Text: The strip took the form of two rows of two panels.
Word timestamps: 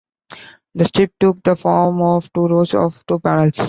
The 0.73 0.85
strip 0.85 1.11
took 1.19 1.43
the 1.43 1.55
form 1.55 2.01
of 2.01 2.33
two 2.33 2.47
rows 2.47 2.73
of 2.73 3.05
two 3.05 3.19
panels. 3.19 3.59